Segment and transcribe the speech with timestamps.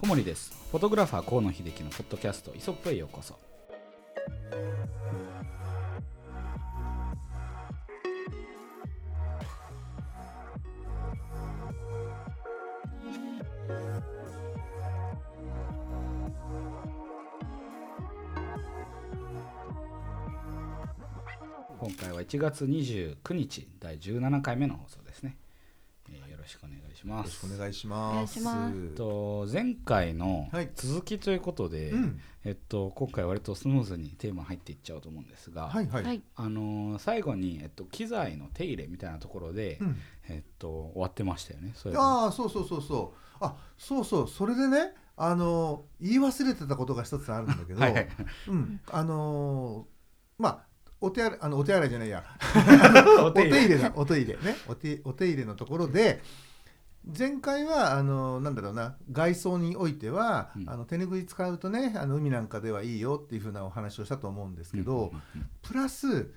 [0.00, 0.52] 小森です。
[0.70, 3.36] フォトグラファー河野秀樹のポッドキャストイソップへようこそ。
[21.80, 25.36] 今回は1月29日第17回目の放送ですね、
[26.48, 27.26] しくお願いしよます。
[27.44, 28.30] ろしくお願いしお願ます。
[28.38, 28.74] いします。
[28.76, 30.70] えっと前回のはい。
[30.74, 32.20] 続きということで、うん。
[32.44, 36.04] えっと、今回割とスムーズにテーマ入っていっちゃうと思うんですが、はいはい。
[36.04, 36.22] はい。
[36.36, 39.96] あのー最後に、えっと、機材の手入れみたいなところで、うん、
[40.28, 43.36] えっと、終わってましたよねそああそうそうそうそう。
[43.40, 44.28] あそうそう。
[44.28, 48.08] それでねあの言い忘れてたことが一つあるんだけど、はいはい。
[48.48, 48.80] うん。
[48.90, 50.68] あのーまあ
[51.00, 52.24] お手洗いあのお手洗いじゃないや。
[53.22, 53.92] おお手入れだ。
[53.94, 54.36] お手入れ。
[54.38, 54.56] ね。
[54.66, 56.20] お手お手入れのところで
[57.06, 60.68] 前回はあのなんだろうな外装においては、うん。
[60.68, 66.32] あの手ぬぐい使うとねあの海なんかではいいよっていうふうなお話をしたと思うんですけど、うんうんうんプラス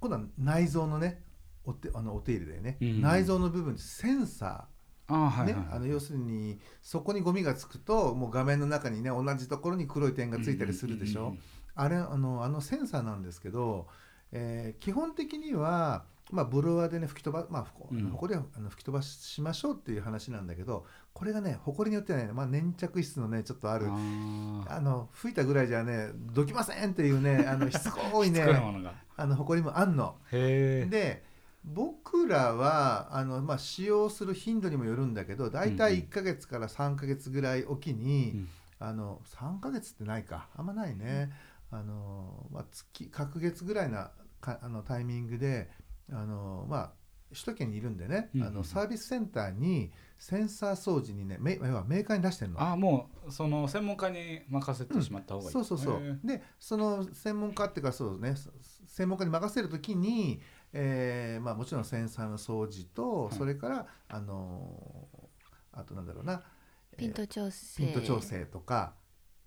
[0.00, 1.22] 今度は内臓のね
[1.64, 11.40] お手あのお手入れでね、うん内臓の部分にセンサー、ねあの要するにそこにゴミがつくともう画面の中にね同じところに黒い点がついたりするでしょ、うんうんうん。
[11.74, 13.88] あれあのあのセンサーなんですけど、
[14.32, 20.84] えー基本的には、まあ、ブロワーでね吹き飛ば、まあ、ほここりはあの吹き飛ばしましょうっていう話なんだけど
[21.14, 28.44] これがねほこりによってはね、まあ、粘着質のねちょっとあるあの吹いたぐらいじゃねどきませんっていうね あのしつこいね
[29.16, 30.16] あのほこりもあんの。
[30.30, 31.24] で
[31.64, 36.04] 僕らはあの、まあ、使用する頻度にもよるんだけど大体うんうん。
[36.04, 38.48] 1ヶ月から3ヶ月ぐらいおきに、うん。
[38.78, 40.48] あの3ヶ月ってないか。
[40.56, 41.30] あんまないね、
[41.70, 45.68] あのまあ、月隔月ぐらいなかあのタイミングで
[46.10, 46.92] あの、まあ、
[47.30, 52.60] 首都圏にいるんでね、うんうんあのサービスセンターにセンサー掃除にねメ要はメーカーに出してるの。
[52.60, 58.50] あーもうその専門家に任せてしまった方がいい、そうそうそうへーでその専門家っていうかそうねそ
[58.86, 60.40] 専門家に任せるときに、
[60.72, 65.28] えーまあ、もちろんセンサーの掃除と、はいそれからあのー
[65.72, 66.42] あとなんだろうな、
[66.92, 67.84] えーピント調整。
[67.84, 68.20] ピント調。
[68.20, 68.94] 整とか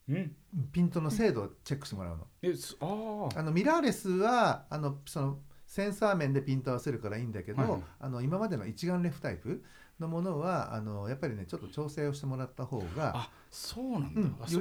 [0.07, 0.35] うん
[0.71, 2.27] ピントの精度をチェックしてもらうの。
[2.41, 5.39] えすあーあのミラーレスはあのその
[5.71, 7.71] センサー面でピント合わせるからいいんだけど、はい。
[7.71, 9.63] はいあの今までの一眼レフタイプ
[10.01, 14.59] のものはあのやっぱりねちょっと調整をしてもらった方があそうなんだ、うんよ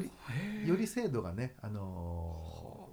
[0.62, 2.88] りより精度がね、あの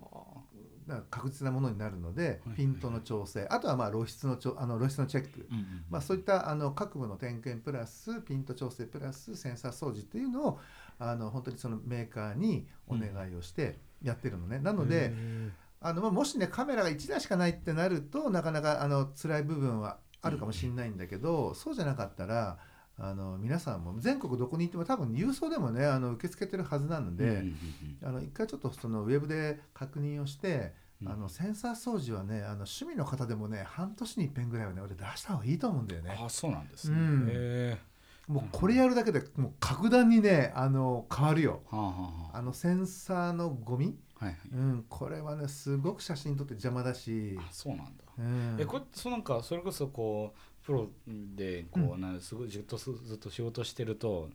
[0.88, 5.47] はー確実なものになるのではいピントの調整あとはまあ露出のちょあの露出のチェック、
[5.91, 10.59] まあ、そういったあの各部の点検プラスピント調整プラスセンサー掃除っていうのを
[10.97, 22.57] あの本当にそのメーカーにお願いをしてやってるのね、なのでへあのまあもしねカメラが1台しかないってなるとなかなかあの辛い部分はあるかもしれないんだけど、そうじゃなかったら
[22.99, 28.09] あの皆さんも全国どこに行っても多分郵送でもねあの受け付けてるはずなので、ーうんうんうん。
[28.09, 31.09] あの一回ちょっとそのウェブで確認をして、うん。
[31.11, 36.17] あのセンサー掃除はねあの趣味の方でもね半年に一遍ぐらいはね俺出した方がいいと思うんだよね。
[36.19, 37.79] あそうなんですね、
[38.27, 41.61] もうこれやるだけでもう格段にねあの変わるよ。
[41.71, 42.41] ーはあはあはあ。
[42.41, 44.38] のセンサーのゴミ、あはいはい。
[44.51, 54.29] うん、これはねすごく写真撮って邪魔だし、あそうなんだ、うん、えこれそうなんかそれこそこうプロでこう、なんすごいずっとずっと仕事してると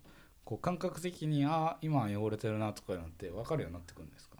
[0.44, 4.36] こう感覚的にあ今汚れてるなとかなんて分かるようになってくるんですか？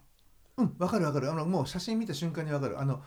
[0.59, 1.31] うん、わかるわかる。
[1.31, 2.81] あのもう写真見た瞬間にわかる。
[2.81, 3.03] あの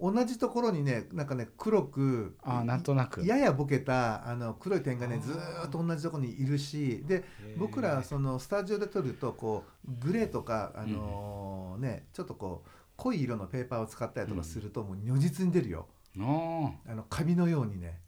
[0.00, 3.24] 同じところにねなんかね黒くあなんとなく。
[3.24, 7.24] ややボケたあの黒い点がねずーっと同じところにいるしで
[7.56, 15.88] 僕らそのスタジオで撮るとこうグレーとか、あのーね、ちょっとこう濃い色のペーパーを使ったりとかすると、もう如実に出るよ。
[16.18, 18.00] ああのカビのようにね。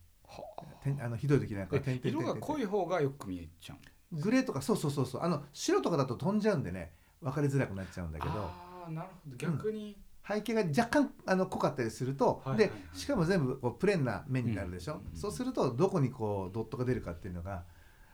[0.82, 3.74] てんあのひどい時なんか色が濃い方がよく見えちゃ
[4.12, 5.22] うグレーとかそうそうそうそう。
[5.22, 8.32] あの白とかだと飛んじゃうんでね分かりづらくなっちゃうんだけど。
[8.34, 9.36] ああなるほど。
[9.36, 9.96] 逆に、
[10.28, 12.68] 背景が若干あの濃かったりすると、はいはいはい。
[12.92, 15.18] でしかも全部こうプレーンな面になるでしょ、うん。
[15.18, 17.64] そうするとどこにこうドットが出るかっていうのが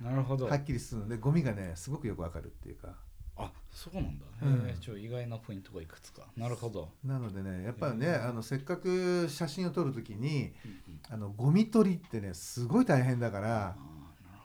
[0.00, 0.46] なるほど。
[0.46, 2.94] はっきりするのでゴミがねすごくよくわかるっていうか。
[3.34, 4.76] あそうなんだ、うん。
[4.78, 6.26] ちょ意外なポイントがいくつか。
[6.36, 11.00] なるほど、なのでねやっぱりね、あのせっかく写真を撮るときにうんうん。
[11.08, 13.74] あのゴミ取りってねすごい大変だかあらーなる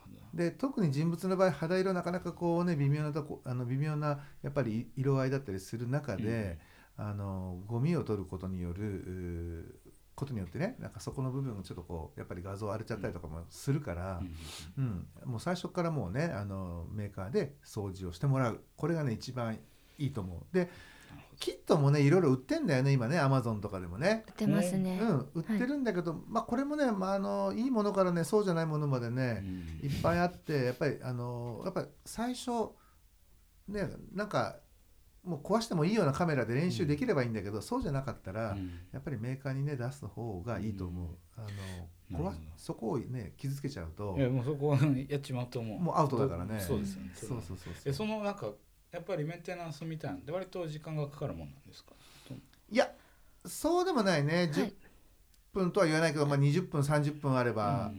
[0.02, 0.42] ほど。
[0.42, 6.58] で特に人物の場合肌色なかなかこうね微妙なとこあの微妙なやっぱり色合いだったりする中で、
[6.98, 9.80] あのゴミを取ることによる
[10.16, 14.20] ことによってねなんかそこの部分がちょっとこうやっぱり画像荒れちゃったりとかもするから
[14.76, 15.30] う、んうんうん。
[15.30, 18.60] もう最初からもうねあのメーカーで掃除をしてもらう。
[18.76, 19.58] これがね一番
[19.96, 20.54] いいと思う。
[20.54, 20.68] で
[21.38, 24.24] キットもねいろいろ売ってんだよね今ねアマゾンとかでもね。
[24.26, 29.44] 売ってますね、うん、売ってるんだけど、まあこれもね、まあ、あのいいものからねそうじゃないものまでね、
[29.80, 32.50] いっぱいあってやっぱりあのやっぱり最初
[33.68, 34.56] ねなんか
[35.28, 38.56] もう壊してもいいようなカメラで練習できればいいんだけど、そうじゃなかったら、
[38.92, 41.08] やっぱりメーカーにね出す方がいいと思う。
[41.36, 41.42] あ
[42.12, 44.16] の壊そこをね傷つけちゃうと。
[44.18, 44.76] いやもうそこ
[45.08, 45.78] やっちまうと思う。
[45.78, 46.58] もうアウトだからね。
[46.58, 47.72] そうですよねそうそうそうそう。
[47.84, 48.48] えそのなんか
[48.90, 51.92] やっぱりメンテナンスみたいなんで割と時間がかかるもんなんですか？
[52.70, 52.90] いや
[53.44, 54.46] そうでもないね、はい。
[54.48, 54.72] 10
[55.52, 57.90] 分とは言わないけど、まあ、20分30分あれば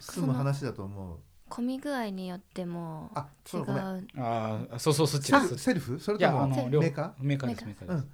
[0.00, 1.18] 済む話だと思う、
[1.48, 3.82] 混み具合によってもあ違そうごめん。
[3.84, 4.06] う。
[4.16, 5.48] ああそうそうそっちです。
[5.48, 5.98] フセルフ？
[5.98, 7.88] それともメあの両ーカメーカーですメーカー。
[7.96, 8.06] です。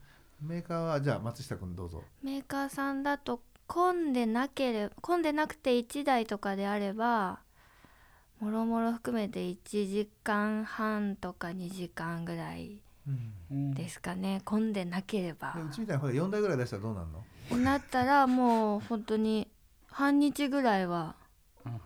[0.42, 0.48] うん。
[0.48, 2.02] メーカーはじゃあ松下君どうぞ。
[2.22, 7.40] メーカーさんだと混んでなければ混んでなくて1台とかであれば
[8.40, 12.78] もろもろ含めて1時間半とか2時間ぐらい
[13.50, 13.74] うん。
[13.74, 14.40] ですかね。
[14.44, 15.52] 混んでなければ。
[15.54, 17.06] でうちみたいなほら4台ぐらい出したらどうなる
[17.56, 17.58] の？
[17.64, 19.48] なったらもう本当に
[19.88, 21.14] 半日ぐらいは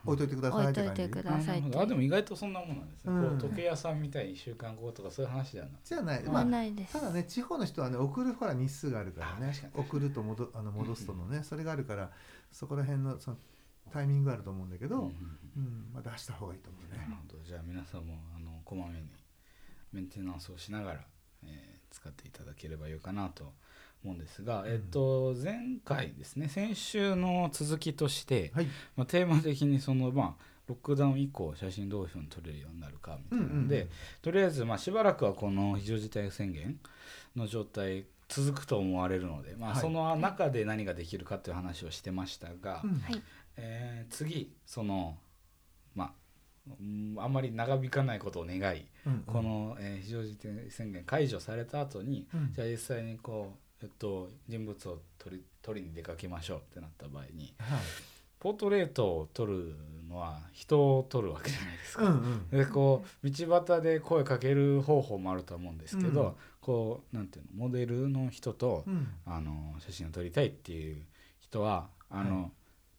[0.05, 1.03] 置いといてくださ置いいって感じ？
[1.03, 1.79] といてくださいって。
[1.79, 3.29] あでも意外とそんなもんなんですね、うん。
[3.29, 6.93] こう時計屋さんみたいに1週間後とかそういう話ではなくじゃない、まはあ、ないです。
[6.93, 12.11] ただね地方の人はね送るほら日数があるからね送ると戻あの戻すとのねそれがあるから
[12.51, 13.37] そこら辺のその
[13.93, 15.11] タイミングがあると思うんだけど、うんうん
[15.57, 15.91] うん。
[15.95, 17.17] まあ、出した方がいいと思うなるね。
[17.31, 17.45] ほど。
[17.45, 19.09] じゃあ皆さんもあのこまめに
[19.93, 21.01] メンテナンスをしながら、
[21.45, 23.55] えー使っていただければいいかなと
[24.05, 24.69] 思うんですが、ん。
[24.69, 28.67] えっと前回ですね先週の続きとして、はい、
[28.97, 33.89] まあ、テーマ的にそのまあロックダウン以降写真どういうふうに撮れるようになるかみたいなので、うんうんうん。
[34.21, 36.79] とりあえずまあしばらくはこの非常事態宣言
[37.35, 39.81] の状態続くと思われるので、まあ、はい。
[39.81, 43.01] その中で何ができるかっていう話をしてましたが、うん。
[43.01, 43.23] はい。
[43.57, 45.17] えー次その
[45.95, 46.13] まあ
[46.79, 49.23] うんあんまり長引かないことを願い、うん。
[49.27, 52.53] この、えー非常事態宣言解除された後に、うん。
[52.53, 57.79] じゃあ実際にこう、えっと、人物を撮り撮りに出かけましょうってなった場合にはい。
[58.41, 59.75] ポートレートを撮る
[60.09, 62.05] のは人を撮るわけじゃないですか。
[62.05, 62.59] うんうん。
[62.59, 66.33] でこう道端で声かける方法もあると思うんですけど、うん。
[66.61, 69.09] こうなんていうのモデルの人と、うん。
[69.27, 71.03] あの写真を撮りたいっていう
[71.41, 72.51] 人はあの、はい。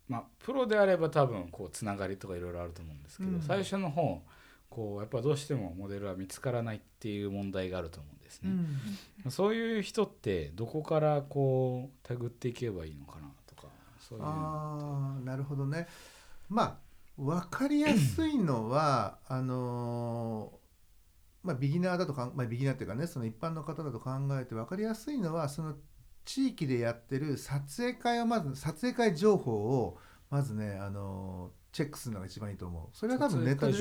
[0.09, 3.41] まあプロであれば多分こうつながりとかいろいろあると思うんですけど、うん。
[3.41, 4.21] 最初の方
[4.69, 8.53] こうやっぱどうしてもモデルは見つからないっていう問題があると思うんですうね。
[9.27, 9.31] ん。
[9.31, 13.67] そういう人ってどこからこう手繰っていけばいいのかなとか
[13.99, 14.25] そういう。
[14.25, 15.87] ああなるほどね。
[16.49, 16.77] まあ
[17.21, 20.59] 分かりやすいのはあのー
[21.41, 25.75] まあビギナーだとかん、まあ、ビギナーっていうかねその一般の方だと考えて分かりやすいのはその
[26.25, 29.97] 地域でやってる撮影会をまず撮影会情報を
[30.29, 32.97] まずね、あのーチェックするのが一番いいと思う。
[32.97, 33.73] それは多分ネットで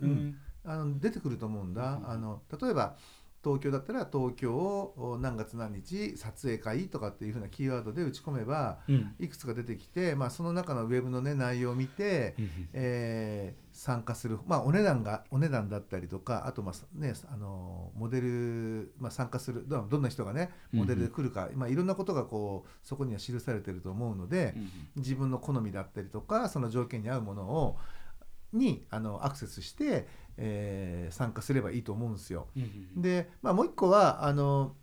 [0.00, 0.36] うん。
[0.64, 2.10] あの出てくると思うんだ、うん。
[2.10, 2.96] あの例えば
[3.42, 9.14] 東京だったら東京を何月何日撮影会とかっていうふうなキーワードで打ち込めばうん。
[9.18, 12.34] いくつか出てきて、まあ、その中のウェブの、ね、内容を見て、
[12.72, 24.70] えー参加する、まあ、お値段がお値段だったりとかあと、まあね、あのモデル、まあ、参加するどどんな人がねモデルで来るか、まあ、いろんなことがこうそこには記されてると思うので、うん。
[24.96, 27.78] 自分の好みだったりとかその条件に合うものを
[28.52, 30.08] にあのアクセスして、
[30.38, 32.48] えー参加すればいいと思うんですよ。
[32.56, 34.74] うんうんで、まあ、もう一個はあの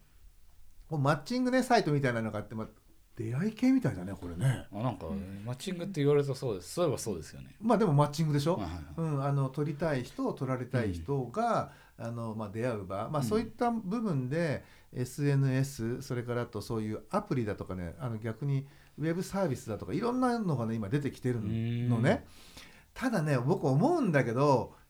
[0.90, 2.68] マッチングねサイトみたいなのがあって、まあ、
[3.16, 4.68] 出会い系みたいだねこれね。
[4.72, 5.06] あなんか、
[5.46, 7.56] マッチングって言われるとそうですそういえばそうですよね。
[7.62, 22.26] まあでもマッチングでしょ、はいはいはいうん、あの撮りたい人撮られたい人が、あのまあ、出会う場、まあ、そういった部分で SNS それからあとそういうアプリだとかねあの逆にウェブサービスだとかいろんなのがね今出てきてるのね。
[22.94, 24.84] ただね僕思うんだけど結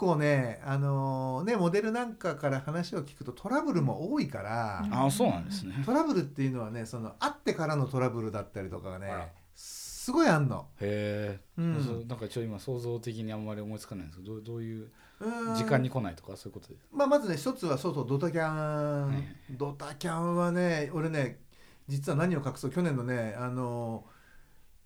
[0.00, 4.94] 構ね,、あのねモデルなんかから話を聞くとトラブルも多いから、うん。
[5.06, 5.82] あそうなんですね。
[5.84, 10.66] トラブルっていうのはねその会ってからのトラブルだったりとかがねすごいあんの。
[10.80, 12.08] へえ、うん。
[12.08, 14.88] なんか一応今想像的にあんまり思いつかないんですけどどうどういう
[15.20, 15.54] うん。
[15.54, 16.80] 時間に来ないとかそういうことで。
[16.80, 16.86] す。
[16.90, 21.40] まあ、まずね一つはそうそうドタキャン、ドタキャンはね俺ね
[21.88, 24.04] 実は何を隠そう去年のねあの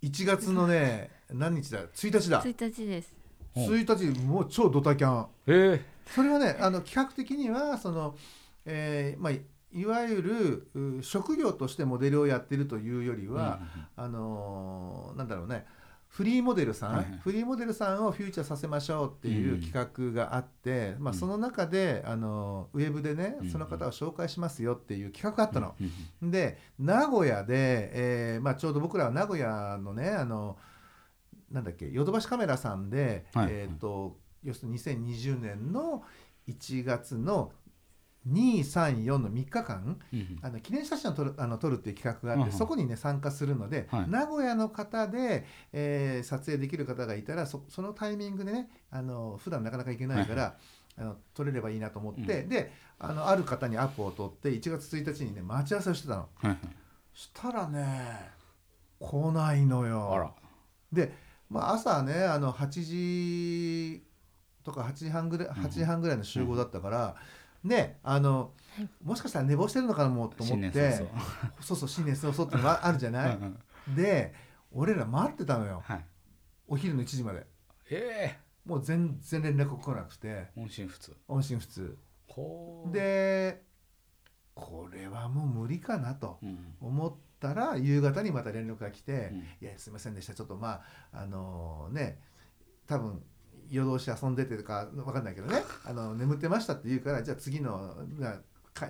[0.03, 2.43] 1月のね何日だ？1日だ。
[2.43, 3.15] 1日です。
[3.19, 3.24] うん
[3.55, 5.23] 1日もう超ドタキャン。
[5.23, 5.85] へえ。
[6.07, 8.15] それはねあの企画的にはその、
[8.67, 9.43] えーまあ、い
[9.73, 10.23] いわゆ
[10.75, 13.59] るう職業としてモデルをやってるというよりは、
[13.97, 15.67] あのーなんだろうね
[16.09, 17.19] フリーモデルさん、はいはい。
[17.25, 21.19] フリーモデルさんをフューチャーさせましょうっていう企画があって、まあ、うん。
[21.19, 25.75] その中で、あのーウェブでねうんその方を紹介しますよっていう企画があったの。
[25.81, 25.91] うん
[26.23, 30.57] うんで名古屋で、えーまあ、ちょうど僕らは名古屋のねあの
[31.55, 33.49] なんだっけヨドバシカメラさんで、はい。
[33.51, 36.03] えー、と要するに2020年の
[36.49, 37.53] 1月の
[38.29, 42.59] 234の3日間うんあの記念写真を撮るあの撮るっていう企画があって、うんうん。
[42.59, 44.11] そこにね参加するので、はい。
[44.11, 50.57] 名古屋の方で、えー撮影できる方がいたらそそのタイミングでねあの普段なかなか行けないから、
[50.99, 56.21] あの撮れればいいなと思って、うであのある方にアポを取って1月1日にね待ち合わせをしてたの。
[56.23, 56.59] はいはい。
[57.13, 58.33] したらね
[58.99, 60.35] 来ないのよ。
[60.93, 61.13] で、
[61.55, 64.03] まあ、朝ねあの8時
[64.65, 67.15] とか8時半ぐらい8時半ぐらいの集合だったから、
[67.63, 68.51] ねあの
[69.05, 70.93] もしかしたら寝坊してるのかもと思新って。
[71.63, 71.77] そう。
[71.79, 73.57] そう新年早々ってのがあるじゃない、うん
[73.87, 73.95] うん。
[73.95, 74.35] で
[74.73, 75.81] 俺ら待ってたのよ。
[75.85, 76.05] はい。
[76.67, 77.47] お昼の1時まで。
[77.89, 80.27] えもう全然連絡来なくて。
[80.29, 81.17] え音信不通。
[81.29, 81.97] 音信不通。
[82.91, 83.63] で
[84.57, 86.75] これはもう無理かなとうん。
[86.81, 89.39] 思ったら夕方にまた連絡が来て、うん。
[89.39, 90.35] いやすいませんでした。
[90.35, 90.83] ちょっとま
[91.13, 92.19] ああのね
[92.87, 93.23] 多分
[93.69, 95.63] 夜通し遊んでてとかわかんないけどね。
[95.85, 97.95] あの眠ってましたって言うからじゃあ次の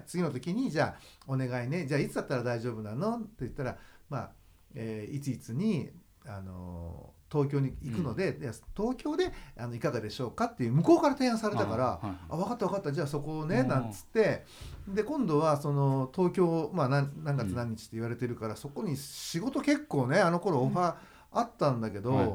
[0.07, 1.87] 次の時にじゃあお願いね。
[1.87, 3.19] じゃあいつだったら大丈夫なの？
[3.19, 4.33] って言ったらまあ、
[4.75, 5.91] えーいついつに
[6.27, 12.01] あの東京に行くので、いや東京であのいかがでしょうかっていう向こうから提案されたから。
[12.01, 13.69] あはいあ分かった分かったじゃあそこをねうん。
[13.69, 14.45] なんつって
[14.87, 20.95] で今度はその東京、まあ、何何月何日って言われてるから、そこに仕事結構ねあの頃オファー
[21.33, 22.31] あったんだけど、はい。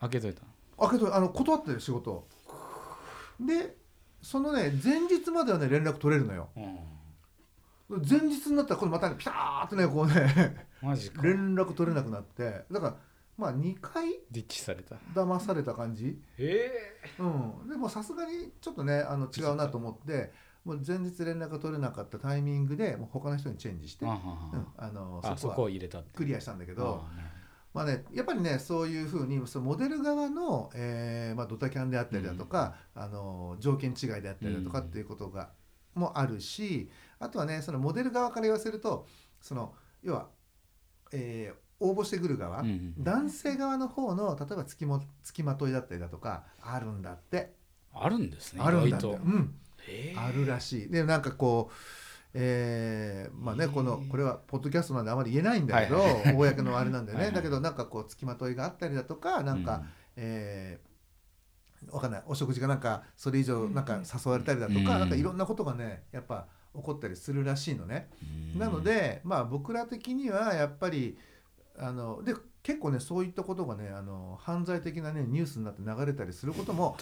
[0.00, 0.42] 開けといた。
[0.78, 2.26] あけどあの断ってる仕事。
[3.40, 3.76] で
[4.22, 6.48] そのね前日まではね連絡取れるのよ。
[6.56, 6.78] うん。
[8.08, 10.66] 前日になったらこれまたねピターってねこうね
[11.22, 12.64] 連絡取れなくなって。
[12.70, 12.96] だから
[13.36, 14.96] まあ2回ディッチされた。
[15.14, 16.20] 騙された感じ。
[16.38, 16.70] え。
[17.18, 17.26] う
[17.64, 20.32] ん、でもさすがにちょっとねあの違うなと思って
[20.64, 27.02] もう前日連絡が取れなかったタイミングでもう他の人にチェンジして、えうんああのあそそこはこを入れたってクリアしたんだけけど。
[27.72, 35.50] まあねやっぱりねそういうふうにそのモデル側の、えーまあ、ドタキャンであったりだとか、あの条件違いであったりだとかっていうことが、
[35.96, 36.88] もあるし
[37.18, 39.08] あとはねそのモデル側から言わせると
[39.40, 39.74] その
[40.04, 40.28] 要は、
[41.12, 42.64] えー応募してくる側、
[42.98, 47.52] 男性側の方の例えば付きも付きまといだったりだとかあるんだって、
[47.92, 49.54] あるんですねあるんだって、うん、
[49.88, 50.18] ええ。
[50.18, 50.88] あるらしい。
[50.88, 51.74] でなんかこう
[52.36, 56.14] えーまあねこのこれはポッドキャストなんであまり言えないんだけど、はい。
[56.22, 57.34] はい公のあれなんでね、はいはい。
[57.36, 59.82] だけどなんかこう付きまといがあったりだとかなんか、
[60.16, 60.94] えー
[61.92, 62.22] わかんない。
[62.26, 64.86] お食事がなんかそれ以上なんか誘われたりだとか,、うん。
[64.86, 68.08] なんかいろんなことがねやっぱ起こったりするらしいのね。
[68.54, 68.58] うん。
[68.58, 71.18] なのでまあ僕ら的にはやっぱり
[71.78, 76.96] あので結構ねそういったことがねあの犯罪的なねニュースになって流れたりすることも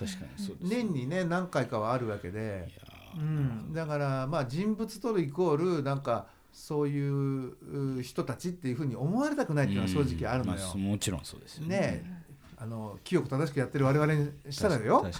[0.60, 2.68] 年にね何回かはあるわけいで。
[3.14, 10.60] うん、だからまあ人物撮るイコールなんかそういうう人たちっていうふうに思われたくないっていうのは正直あるのよ。
[10.74, 12.22] まもちろんそうですよねえ
[12.56, 15.04] あの清く正しくやってる我々にしたらよ。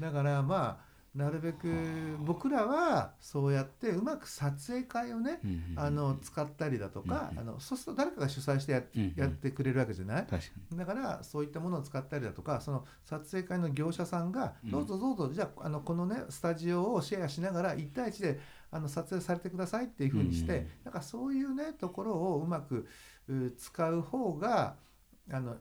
[0.00, 1.68] だからまあなるべく
[2.24, 5.40] 僕らはそうやってうまく撮影会をね
[5.76, 8.82] あの使ったりだとか、うんあのそうすると誰かが主催してや,、
[9.14, 10.26] やってくれるわけじゃない？
[10.76, 14.70] だからそういったものを使ったりだとかその撮影会の業者さんがうん。
[14.72, 18.40] どうぞどうぞ、じゃああのこのねスタジオをシェアしながら1対1で
[18.72, 22.88] あの撮影されてくださいっていうふうにして、うんなんかそういうねところをうまく
[23.28, 24.74] う使う方が
[25.30, 25.56] あの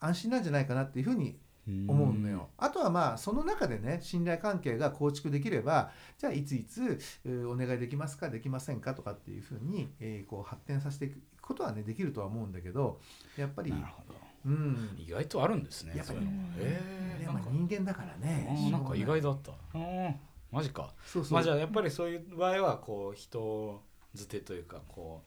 [0.00, 2.48] 安心なんじゃないかなっていうふうに思うのよ。
[2.58, 13.00] あとはまあその中でね信頼関係が構築できればじゃあいついつうお願いできますかできませんかとかっていうふうに、えーこう発展させていくことはねできるとは思うんだけど
[13.36, 14.14] やっぱりなるほど。
[14.46, 14.96] うん。
[14.96, 16.42] 意外とあるんですねやっぱりそういうの。
[16.42, 16.80] がえ
[17.20, 19.52] えでもなんか人間だからねなんか意外だった。
[19.74, 20.14] うん
[20.52, 20.94] マジか。
[21.04, 23.82] そうそう、まあじゃあやっぱりそういう場合はこう人
[24.14, 25.22] づてというかこ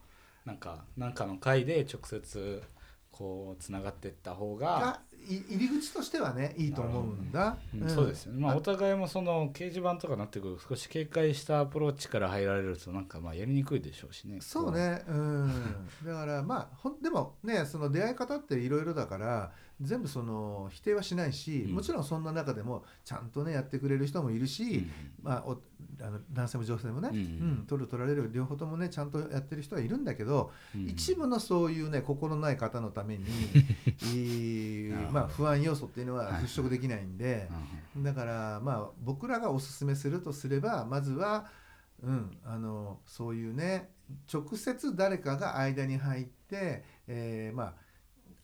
[0.46, 2.64] うなんかなんかの会で直接
[3.12, 7.90] こうつながっていった方が、入り口としてはねいいと思うんだ、うん。
[7.90, 8.42] そうですよね。
[8.42, 10.56] まああお互いもその掲示板とかになってくる。
[10.56, 14.38] と少し警戒したアプローチから入られるとなんかまあやりにくいでしょうしね。
[14.42, 15.04] そうね。
[15.08, 15.88] うん。
[16.06, 21.76] だからまあほんでもねその出会い方っていろいろだから全部その否定はしないし、うん。
[21.76, 24.92] もちろんそんな中でもちゃんとねやってくれる人もいるし、うん。
[25.24, 25.58] まあ、お
[26.02, 27.18] あの男性も女性もね、うん。
[27.18, 27.20] う
[27.62, 30.88] ん取る取られる両方ともねちゃんとやってる人はいるんだけど、うん。
[30.88, 33.26] 一部のそういうね心ない方のために
[35.12, 36.44] まあ、不安要素っていうのははい。
[36.44, 37.50] 払拭できないんで、
[37.98, 41.46] だからまあ僕らがおすすめするとすればまずは、
[42.04, 43.92] うん、あのそういうね
[44.32, 47.89] 直接誰かが間に入って、えーまあ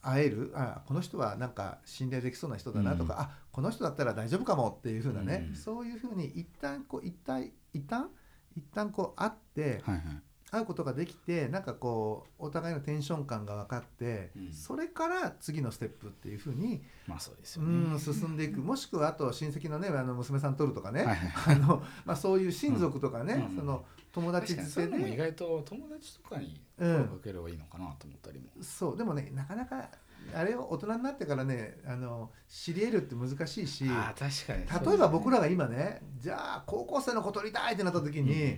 [0.06, 0.52] 会える？
[0.56, 3.20] あこの人はなんか信頼できそうな人だなとか、うん。
[3.22, 5.56] あこの人だったら大丈夫かもっていうふうなね、うん。
[5.56, 8.10] そういうふうに一旦こう一旦一旦？
[8.56, 10.04] 一旦こう会って、はいはい。
[10.52, 14.54] 会うことができてなんかこうお互いのテンション感が分かって、うん。
[14.54, 17.96] それから次のステップっていうふうに、まあそうですうよね。
[17.96, 18.62] ん、進んでいく。
[18.62, 23.84] もしくはあと親戚のねあの娘さん取るとかね、はいはい あのまあ、そういう親族とかね、うんその
[24.14, 28.98] 友達確かにそういうのも意外と友達とかにうん声をかければいいのかなと思ったりも、そう。
[28.98, 29.90] でもねなかなか
[30.34, 38.58] あれを大人になってからねあの知り得るって難しいしああ確かに例えば僕ららが今ねじゃあ高校生の子取りたいってなった時に、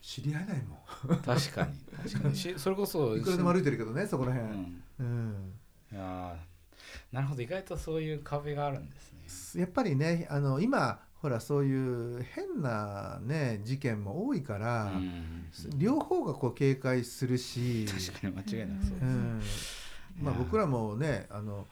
[0.00, 0.78] 知り合えないも
[1.24, 1.74] 確かに。
[2.10, 2.36] 確かに。
[2.36, 4.82] しそれこそんいくらでも歩いてるけどねそこらう辺、ん。
[5.00, 5.52] うん。
[5.92, 7.42] いやーなるほど。
[7.42, 9.60] 意外とそういう壁があるんですね。
[9.62, 15.46] やっぱりねあの今ほらそういう変なね事件も多いから、うん。
[15.76, 20.24] 両方がこう警戒するし確かに間違いなくそうです、うん。
[20.24, 21.66] まあ、僕らもねあの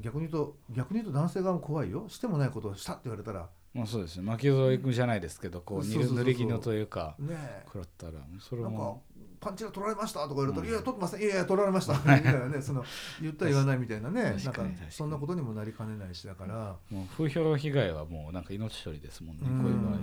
[0.00, 2.06] 逆に言うと逆に言うと男性側も怖いよ。
[2.08, 3.48] してもないことをしたって言われたら。
[3.74, 4.22] まあそうですね。
[4.22, 6.24] 巻き添えじゃないですけどこうそうそうそうそう。
[6.24, 9.02] 濡れ衣というかね食らったらそれも
[9.44, 10.72] パンチが取られましたとか言われたら「うん。
[10.72, 11.20] いや取ってません。
[11.20, 12.84] いやいや取られました」みたいなねその
[13.20, 19.62] 言った言わないみたいなねなんかそんなことにもなりかねないしだから、もう風評被害はもうなんか命取りですもんねうん。
[19.62, 19.94] こういう場合。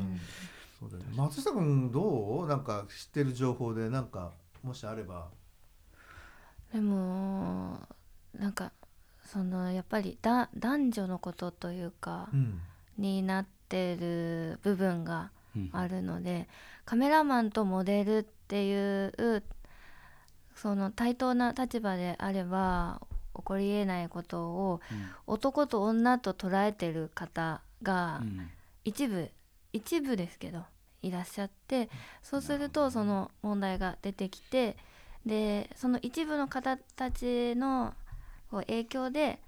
[0.79, 1.09] そうだよね。
[1.15, 2.47] 松下君どう？
[2.47, 4.31] なんか知ってる情報でなんか
[4.63, 5.27] もしあれば。
[6.73, 7.79] でも
[8.37, 8.71] なんか
[9.25, 12.61] そのやっぱりだ男女のことというか、うん。
[12.97, 15.69] になってる部分がうん。
[15.73, 16.47] あるので
[16.85, 18.29] カメラマンとモデルって
[18.65, 19.43] いう
[20.55, 23.01] その対等な立場であれば
[23.35, 24.81] 起こりえないことを
[25.25, 28.49] 男と女と捉えてる方がうん
[28.83, 29.29] 一部
[29.73, 30.63] 一部ですけど
[31.03, 31.87] いらっしゃって
[32.23, 34.75] そうするとその問題が出てきて
[35.25, 37.93] でその一部の方たちの
[38.51, 39.39] 影響で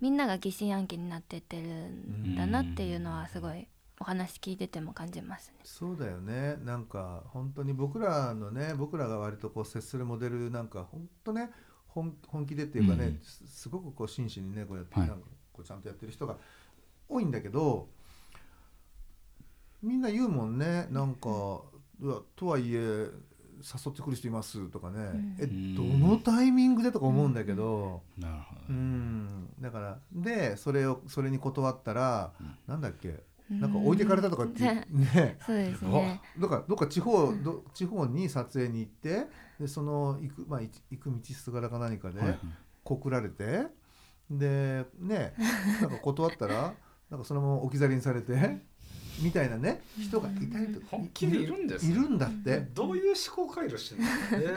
[0.00, 3.68] みんなが疑心暗鬼になってってるんだなっていうのはすごい
[4.00, 5.56] お話聞いてても感じますね。
[5.62, 6.56] そうだよね。
[6.64, 11.50] なんか本当に僕らのね僕らが割とこう接するモデルなんか本当ね
[11.86, 13.20] 本本気でっていうかね、うん。
[13.22, 15.08] すすごくこう真摯にねこうやって、はい。
[15.08, 16.36] なんかこうちゃんとやってる人が
[17.08, 17.88] 多いんだけど
[19.82, 20.86] みんな言うもんね。
[20.90, 21.28] なんか
[22.02, 22.78] いやとはいえ
[23.62, 25.36] 誘ってくる人いますとかね、ん。
[25.38, 25.74] えうん。
[26.00, 32.56] どのタイミングでとか思うんだけど、なるほうどん、だからでそれをそれに断ったら、うん。
[32.66, 33.22] なんだっけ？
[33.58, 35.02] なんか置いてかれたとかって、うん。
[35.02, 35.38] ね。
[35.44, 36.20] そうですね。
[36.38, 39.26] どっかどっか地方ど地方に撮影に行って
[39.58, 42.20] でその行く,、まあ、い行く道すがらか何かで
[42.84, 43.66] 告られて、
[44.30, 45.34] でね
[45.80, 46.74] なんか断ったら
[47.10, 48.60] なんかそのまま置き去りにされて
[49.20, 51.92] みたいなね人がいたりと本気でいるんですね。
[51.92, 52.66] いるんだって。
[52.74, 54.02] どういう思考回路してる
[54.46, 54.48] の？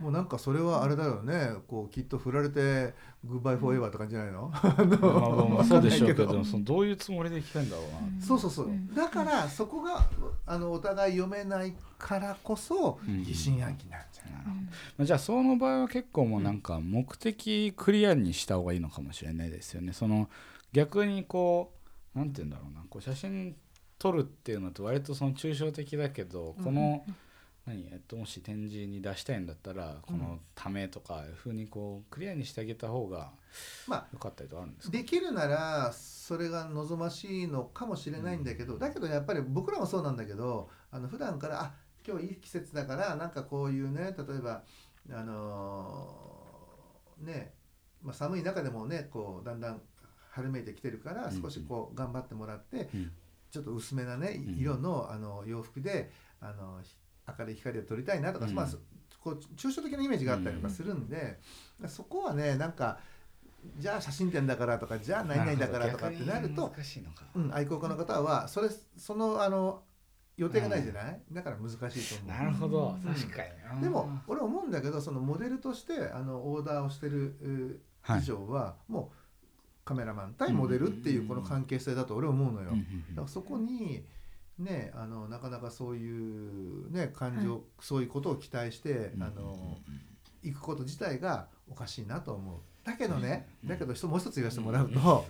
[0.00, 1.50] もうなんかそれはあれだよね。
[1.66, 7.86] こうきっと振られてグッバイフォーエバーって感じじゃないの、まあまあまあそうでしょうけどそのどういうつもりで来たんだろう
[8.20, 8.24] な。
[8.24, 10.08] そうそうそう、んだからそこが
[10.46, 13.24] あのお互い読めないからこそうん。
[13.24, 19.92] 疑心暗鬼になるんじゃない、なるほどまあじゃあその場合は結構もうなんか目的クリアにした方がいいのかもしれないですよね。
[19.92, 20.28] その
[20.72, 21.72] 逆にこ
[22.14, 22.84] うなんて言うんだろうな。
[22.90, 23.56] こう写真
[24.04, 27.02] 撮るっていうのと割とその抽象的だけどこの、
[27.64, 33.30] 何えっと、もし展示に出したいんだったらこのためとかいうふうにこうクリアにしてあげた方が
[33.88, 34.98] まあ良かったりとかあるんですか？
[34.98, 41.72] できるならそれが望ましいのかもしれないんだけど、だけどやっぱり僕らもそうなんだけどあの普段からあ
[42.06, 44.62] 今日いい季節だからなんかこういうね例えば
[45.10, 47.54] あのーね、
[48.02, 49.80] まあ、寒い中でもねこうだんだん
[50.32, 51.42] 春めいてきてるからうん。
[51.42, 53.10] 少しこう頑張ってもらって、うん
[53.54, 54.58] ちょっと薄めなねうん。
[54.58, 56.96] 色のあの洋服であのひ
[57.38, 58.54] 明るい光を撮りたいなとか、うん。
[58.54, 58.78] まあそ
[59.20, 61.38] こう抽象的なイメージがあったりとかするんで、
[61.86, 62.98] そこはねなんか
[63.78, 66.72] じゃあ写真展だからとかじゃあ何々だからとかってなると
[67.36, 69.82] うん、愛好家の方はそれそのあの
[70.36, 72.28] 予定がないじゃない、だから難しいと思う。
[72.28, 72.96] なるほど。
[73.02, 73.14] うん。
[73.14, 73.42] 確か
[73.76, 73.82] に。
[73.82, 77.80] でも俺思うんだけどそのモデルとしてあのオーダーをしてる
[78.18, 79.23] 以上は、もう
[79.84, 82.70] カメラマン対モデルっていうこの関係性だと俺は思うのよ。
[82.70, 84.04] うんうんうんだからそこに
[84.58, 89.78] ねあのなかなかそういうね感情、はいそういうことを期待して、うんあの
[90.42, 92.58] 行くこと自体がおかしいなと思う。
[92.86, 95.00] だけどね、うんだけど人もう一つ言わせてもらうと、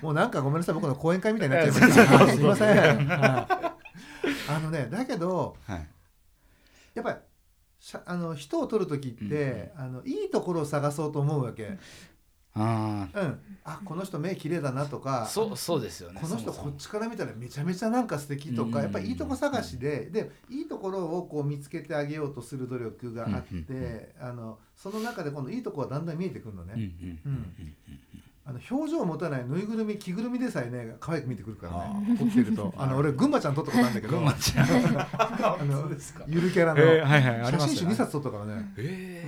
[0.00, 2.06] もうなんかごめんなさい僕の講演会みたいになっちゃいました。
[2.24, 3.06] はい すいません。
[3.06, 5.88] はいあのねだけどはい
[6.94, 7.18] やっぱり
[8.06, 11.78] あの人を撮る時って、あのいいところを探そうと思うわけ。
[12.56, 16.20] あうん、あこの人目綺麗だなとかあそうそうですよね。
[16.20, 18.82] この人こっちから見たらめちゃめちゃなんか素敵とか、うん。
[18.84, 26.74] やっぱりいいとこ探しで、でいいところをこう見つけてあげようとする努力があって、あのその中で今度いいところがだんだん見えてくるのね。
[26.76, 27.32] うんうんうん。
[27.32, 28.13] うん
[28.46, 32.72] あの表情を持たないぬいぐるみ着ぐるみでさえね可愛く見てくるからあね撮ってると。
[32.76, 34.18] あの俺群馬ちゃん撮ったことあるんだけど。
[34.18, 34.66] 群馬ちゃん。
[34.68, 35.90] あの
[36.26, 39.26] ゆるキャラの、えーはいはいあり写真集ますよ2冊撮ったからね、え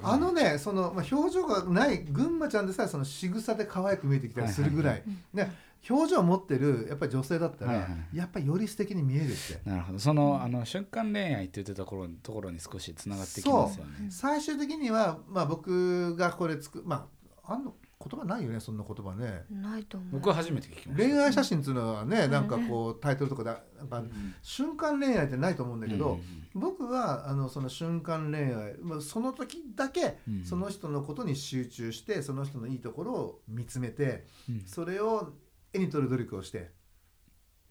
[0.00, 0.08] うん。
[0.08, 5.02] あのねその、まあ、表情がない群馬ちゃんでさえその仕草で可愛く見えてきたりするぐらい,、
[5.34, 5.52] ね
[5.88, 9.60] 表情を持ってるやっぱり女性だったら、はいはいやっぱりより素敵に見えるって。
[9.68, 9.98] なるほど。
[9.98, 14.08] そのあの瞬間恋愛って言ってたところところに少しつながってきますよね。
[14.10, 17.08] 最終的には、まあ、僕がこれつくま
[17.44, 19.44] ああんの言葉ないよねそんな言葉ね。
[19.50, 20.10] ないと思う。
[20.12, 21.08] 僕は初めて聞きました。
[21.08, 26.22] 恋愛写真っていうのはねなんかこうタイトルとかでなんかうん瞬間恋愛ってないと思うんだけど、うん
[26.58, 34.62] 僕はあのその瞬間恋愛、まあ、その時だけうんその人のことに集中してその人のいいところを見つめてうん。
[34.66, 35.32] それを
[35.72, 36.70] 絵に撮る努力をして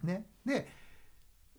[0.04, 0.26] ね。
[0.46, 0.68] で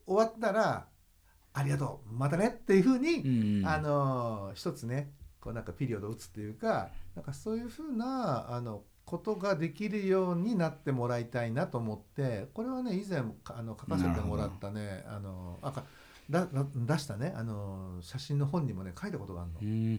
[0.07, 0.87] 終わったら
[1.53, 5.13] 「ありがとうまたね」っていうふうに、うんあの一つね
[5.47, 15.85] こうなんかピリオドを打つっていうかなんかそういうふうなあのことができるようになってもらいたいなと思ってこれはね以前あの書かせてもらったねあのあか
[16.29, 19.59] だだ出したねあの写真の本にもね書いたことがあるの。
[19.63, 19.69] うん。
[19.69, 19.99] うん。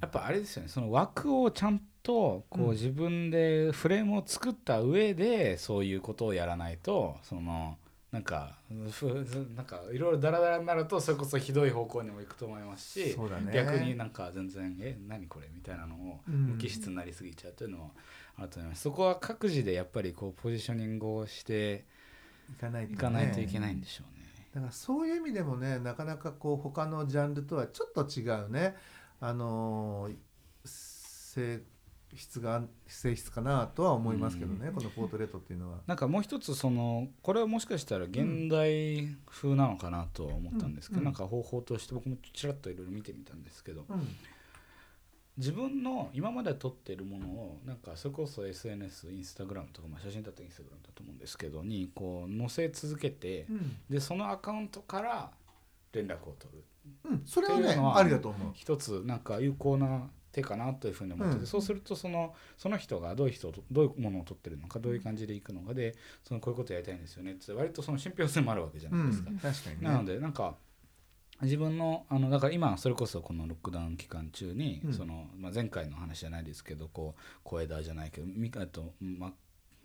[0.00, 2.68] やっぱあれですよねその枠をちゃんとこうん。
[2.68, 7.76] う自分でフレームを作った上でそういうことをやらないとその
[8.14, 8.56] なんか
[8.92, 9.06] ふ
[9.56, 13.52] なんかいろいろダラダラになるとそれこそひどい方向にも行くと思いますしそうだね。
[13.52, 16.34] 逆になんか全然「え何これ?」みたいなのをうん。
[16.46, 17.90] 無機質になりすぎちゃうというのは
[18.36, 18.82] あると思います。
[18.82, 21.84] そこは各自でやっぱりこうポジショニングをして
[22.50, 22.98] いかないとねい。
[22.98, 24.24] かないといけないんでしょうね。
[24.54, 28.76] だからそういう意味でもねなかなかこう他のジャンルとはちょっと違うね。
[29.20, 30.16] あのー
[30.66, 31.60] 性
[32.16, 35.78] 質が性質かなとは思いますけどね、このポートレートっていうのは。
[35.86, 41.04] なんかもう一つそのこれはもしかしたら現代風なのかなとは思ったんですけど、うん。
[41.04, 44.08] なんか方法として僕もちらっといろいろ見てみたんですけどうん。
[45.36, 53.76] 自分の今まで撮ってるものをなんかそれこそ SNS インスタグラムとか、まあ、写真だったらインスタグラムだと思うんですけどにこう載せ続けてうん。
[53.90, 55.30] でそのアカウントから
[55.92, 56.64] 連絡を取る
[57.04, 58.52] うん、それはねっていうのはありだと思う。
[58.54, 65.94] 一つなんか有効な手かなというふうに思ってて、うんそうするとそのその人がどういう人とどういうものを取ってるのかどういう感じでいくのかで
[66.24, 69.88] そのこういうことやりたいんですよねって割とその信憑性もあるわけじゃうんないですか。、確かにね。
[69.88, 70.56] なのでなんか
[71.42, 79.32] 自分のあのだから今それこそこのロックダウン期間中に、うんそのまあ、前回の話じゃないですけどこう小枝じゃないけどみあとマ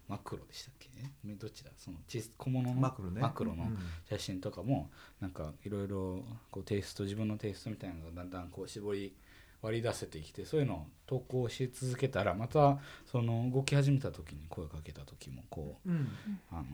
[0.08, 0.90] マクロでしたっけ？
[1.28, 1.72] ねどっちだ？
[1.78, 3.22] その小小物のマクロね。
[3.22, 3.78] マクロのうん
[4.10, 9.16] 写真とかもなんかいろいろこうテイスト自分のテイストみたいなのがだんだんこう絞り
[9.62, 16.08] 割り出せてきてそういうのを投稿し続けたらまたその動き始めた時に声をかけた時もこううん。
[16.52, 16.66] あの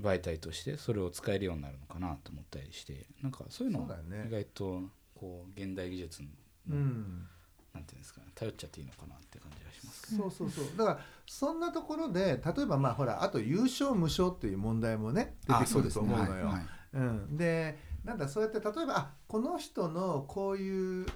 [0.00, 3.88] 媒体としてそれを使えるようになるのかなと思ったりしてなんかそういうの
[4.26, 4.82] 意外と
[5.14, 6.28] こう現代技術の、
[6.70, 7.26] うん。
[7.72, 10.06] なんていうんですかね頼っちゃっていいのかなって感じがします。
[10.08, 10.30] けど。
[10.30, 10.76] そうそうそう。
[10.76, 16.30] だからそんなところで例えばまあほらあと優勝無償っていう問題もね出てくると思うのよ。
[16.32, 16.66] はいはい。
[16.94, 21.06] うん、でなんだそうやって例えばあこの人のこういう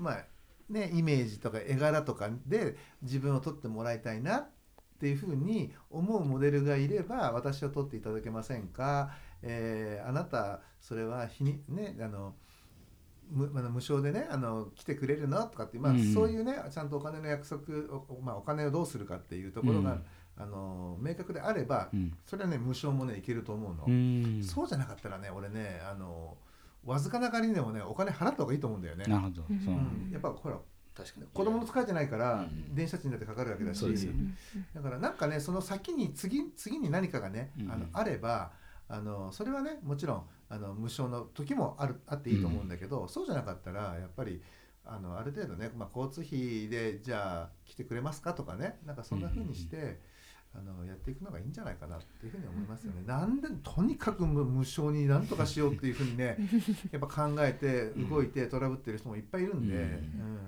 [0.00, 0.24] まあ
[0.68, 4.48] ねイメージとか絵柄とかで自分を撮ってもらいたいなっ
[4.98, 12.34] ていうふうに思うモデルがいれば私を撮っていただけませんか、えーあなたそれは日にねあの
[13.30, 15.44] 無あの無償でねあの来てくれるの？
[15.44, 16.14] とかって、まあうん。
[16.14, 17.62] そういうねちゃんとお金の約束
[18.08, 20.04] お,、まあ、お金をどうするかっていうところが、うん。
[20.36, 22.12] あの明確であれば、うん。
[22.26, 23.84] それはね無償もねいけると思うの。
[23.86, 24.42] うん。
[24.42, 26.36] そうじゃなかったらね俺ねあの
[26.84, 29.04] わずかながりにでもねお金払った方がいいと思うんだよね。
[29.04, 30.10] なるほど、うん。
[30.12, 30.58] やっぱほら
[30.94, 31.26] 確かに。
[31.32, 32.74] 子供の使いじゃないから、うん。
[32.74, 34.34] 電車賃だってかかるわけだし、そうですよね。
[34.74, 37.80] だからなんかねその先に次次に何かがね、あうん。
[37.80, 38.52] のあれば
[38.88, 44.42] あのそれはねもちろんあの無償の時もあるあっていいと思うんだけど、そうじゃなかったらやっぱり
[44.84, 50.00] あのある程度ね、まあ、交通費でじゃあ来てくれますかとかねなんかそんな風にして、
[50.52, 53.02] あのやっていくのがいいんじゃないかなっていうふうに思いますよね。
[53.06, 56.38] なんでとにかく無無償になんとかしようっていうふうにね
[56.90, 59.82] やっぱ考えて動いてトラブってる人もいっぱいいるんで、うん。
[59.82, 59.86] う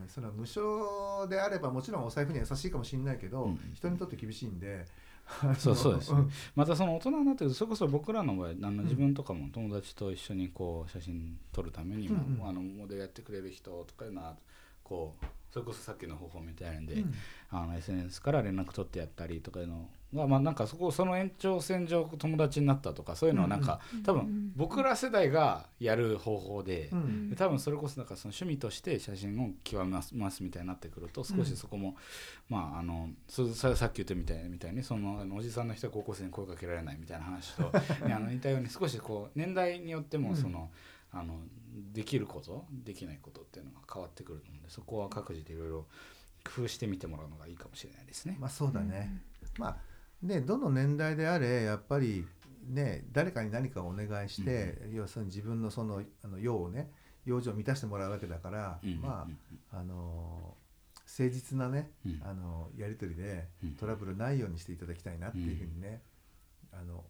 [0.04, 0.08] ん。
[0.08, 3.58] その無償であればもちろんお財布には優しいかもしれないけど、うん。
[3.74, 4.86] 人にとって厳しいんで。
[5.56, 6.12] そうそうです。
[6.12, 6.30] ねん。
[6.56, 8.78] またその大人になってそれこそ僕らの場合あのん。
[8.82, 12.48] 自分とかも友達と一緒にこう写真撮るためにも、うんうん。
[12.48, 14.36] あのモデルやってくれる人とかいうのは
[14.82, 17.14] こうそれこそさっきの方法みたいなんで、うん。
[17.50, 26.88] あの SNS から連絡取ってやったりとかいうのが、まあ、なんかそこその延長線上友達になったとかそういうのはなんか、多分僕ら世代がやる方法で。
[26.90, 27.28] うん。
[27.28, 31.96] で多分それこそなんかその趣味として写真を極めますみたいになってくると少しそこも、
[32.48, 37.62] まああのそささっき言ったみたいみたいにそのあのおじさんの人は高校生に声かけられないみたいな話と
[38.06, 40.70] ね あの似たように少しこう年代によってもその、
[41.12, 41.40] あの
[41.92, 45.86] できることできないことっていうのが変わってくるのでそこは各自でいろいろ
[46.44, 48.36] 工夫してみてもらうのがいいかもしれないですね。
[48.38, 49.22] まあそうだね、
[49.58, 49.76] まあ
[50.22, 52.26] ねどの年代であれやっぱり
[52.68, 56.90] ね誰かに何かをお願いして、要するに自分のそのあの用をね
[57.24, 59.26] 用事を満たしてもらうわけだから、うんま
[59.72, 60.56] ああの
[61.06, 62.22] 誠実なね、うん。
[62.24, 63.70] あのやり取りでうん。
[63.74, 66.02] トラブルないようにしていただきたいなっていうふうにね、
[66.72, 67.04] あの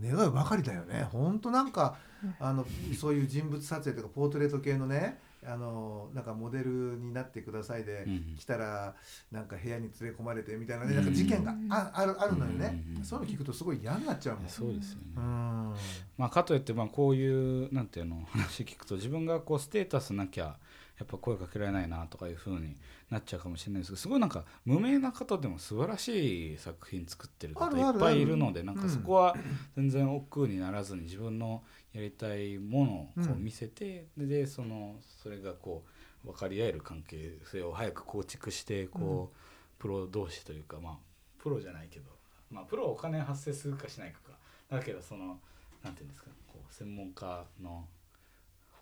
[0.00, 1.08] 願うばかりだよね。
[1.12, 1.96] 本当なんか
[2.38, 2.64] あの
[2.98, 8.94] そういう人物撮影とかポートレート系のねあのなんかモデルになってくださいで、うん来たら
[9.30, 14.48] なんか部屋に連れ込まれてみたいなねなんか事件がああるあるのよね、うんそういうの聞くとすごい嫌になっちゃうもん。
[14.48, 15.04] そうですよね。
[15.16, 15.74] うん。
[16.16, 20.56] まあ、かといってまあこういうなんていうの話聞くと自分がこうステータスなきゃ
[21.02, 22.76] やっぱ声かけられないなとかいう風に
[23.10, 29.34] なっちゃうかもしれないですけどすごいなんか無名な方でも素晴らしい作品作ってる方いっぱいいるのでなんかそこは
[29.76, 31.62] 全然億劫にならずに自分の
[31.92, 35.84] やりたいものをこううん見せて、でそのそれがこ
[36.24, 40.96] う分かり合える関係性を早く構築してこう、プロ同士というかまあ
[41.42, 42.06] プロじゃないけど、
[42.50, 44.36] まあ、プロはお金発生するかしないかか。
[44.70, 45.38] だけどその
[45.82, 47.84] なんていうんですかこう専門家の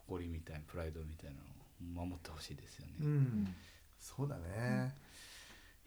[0.07, 1.60] 誇りみたいなプライドみたいなのを
[1.95, 2.93] 守ってほしいですよね。
[3.01, 3.55] うん。
[4.01, 4.95] そうだね、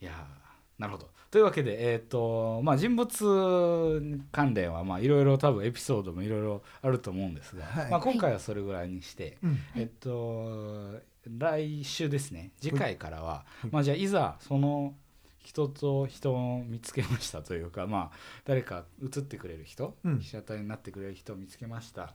[0.02, 1.10] いやーなるほど。
[1.32, 7.92] というわけで、えーとまあ、人物関連はまあいろいろ多分エピソードもいろいろあると思うんですが、はい。
[7.92, 9.60] まあ、今回はそれぐらいにして、うん。
[9.76, 12.52] えっと来週ですね。
[12.60, 13.68] 次回からは、い。
[13.72, 14.94] まあ、じゃあいざその
[15.40, 20.20] 人と人を見つけましたというか、まあ、誰か映ってくれる人、うん。
[20.20, 22.14] 被写体になってくれる人を見つけました。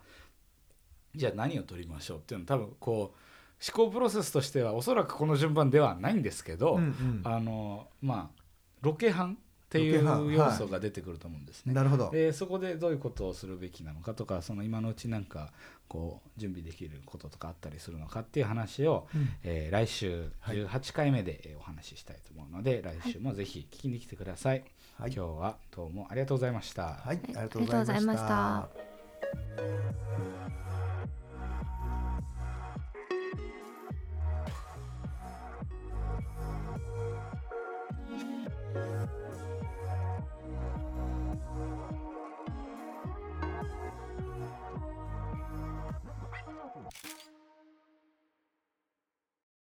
[1.14, 3.18] じゃあ何を撮りましょうっていうの多分こう
[3.66, 7.20] 思考プロセスとしてはおそらくこの順番ではないんですけど、うんうん。
[7.24, 8.42] あのまあ
[8.82, 11.74] ロケハンっていう要素が出てくると思うんですね。
[11.74, 12.10] なるほど。
[12.10, 15.52] でそこでどういうことをするべきなのかとかその今のうちなんか
[15.88, 19.28] こう準備できることとかあったりするのかっていう話を、うん。
[19.42, 20.56] えー来週はい。
[20.56, 24.64] 18回目でえーお話ししたいと思うので、来週もぜひ聞きに来てください、
[24.98, 25.12] はい。
[25.12, 26.94] 今日はどうもありがとうございました。
[26.94, 28.68] はい、ありがとうございました。